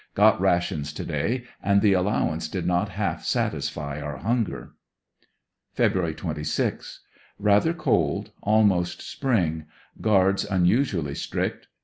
[0.15, 4.73] Got rations to day, and the allowance did not half satisfy our hunger.
[5.77, 5.93] Feb.
[6.15, 6.97] 26.—
[7.39, 9.67] ^Rather cold, almost spring.
[10.01, 11.67] Guards unusually strict.